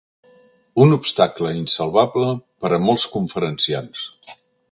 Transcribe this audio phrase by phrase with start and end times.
[0.85, 2.31] Un obstacle insalvable
[2.65, 4.09] per a molts conferenciants.